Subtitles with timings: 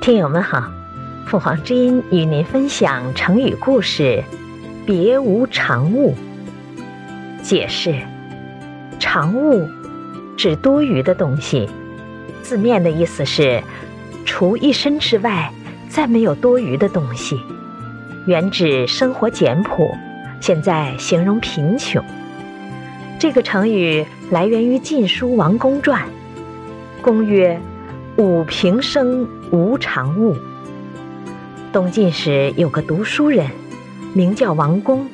[0.00, 0.72] 听友们好，
[1.26, 4.24] 凤凰之音与您分享成语故事
[4.86, 6.16] “别无长物”。
[7.44, 7.94] 解释：
[8.98, 9.68] 长物
[10.38, 11.68] 指多余的东西，
[12.42, 13.62] 字面的意思是
[14.24, 15.52] 除一身之外，
[15.90, 17.38] 再没有多余的东西，
[18.26, 19.94] 原指生活简朴，
[20.40, 22.02] 现在形容贫穷。
[23.20, 26.02] 这个成语来源于《晋书·王公传》，
[27.02, 27.60] 公曰。
[28.16, 30.36] 吾平生无常物。
[31.72, 33.46] 东晋时有个读书人，
[34.12, 35.06] 名叫王公，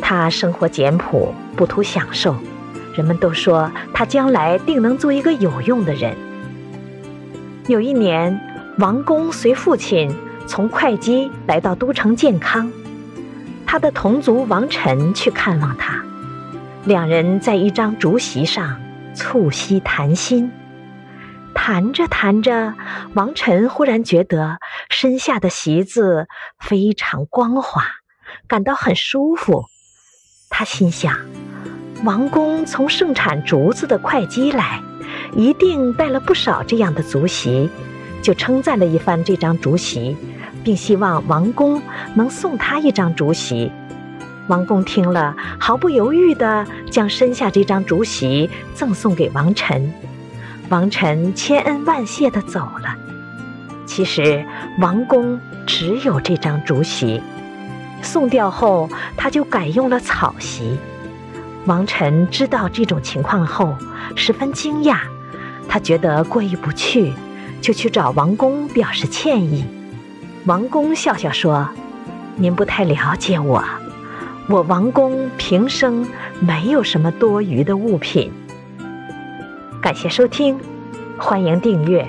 [0.00, 2.34] 他生活简朴，不图享受，
[2.94, 6.16] 人们都说他将来定能做一个有用的人。
[7.68, 8.40] 有一年，
[8.78, 10.12] 王公随父亲
[10.46, 12.70] 从会稽来到都城建康，
[13.66, 16.02] 他的同族王臣去看望他，
[16.86, 18.78] 两人在一张竹席上
[19.14, 20.52] 促膝谈心。
[21.54, 22.74] 谈着谈着，
[23.14, 24.58] 王晨忽然觉得
[24.90, 27.82] 身下的席子非常光滑，
[28.46, 29.64] 感到很舒服。
[30.50, 31.16] 他心想，
[32.04, 34.82] 王公从盛产竹子的会稽来，
[35.34, 37.70] 一定带了不少这样的竹席，
[38.20, 40.14] 就称赞了一番这张竹席，
[40.62, 41.80] 并希望王公
[42.14, 43.72] 能送他一张竹席。
[44.48, 49.92] 王公听了，毫不犹豫地将身下这张竹席赠送给王臣。
[50.68, 52.94] 王臣千恩万谢地走了。
[53.86, 54.44] 其实
[54.80, 57.22] 王公只有这张竹席，
[58.02, 60.78] 送掉后他就改用了草席。
[61.66, 63.74] 王臣知道这种情况后，
[64.14, 64.98] 十分惊讶，
[65.66, 67.12] 他觉得过意不去，
[67.62, 69.64] 就去找王公表示歉意。
[70.44, 71.66] 王公笑笑说
[72.36, 73.64] ：“您不太了解我，
[74.48, 76.06] 我王公平生
[76.40, 78.32] 没有什么多余的物品。”
[79.80, 80.58] 感谢收听，
[81.18, 82.06] 欢迎订阅。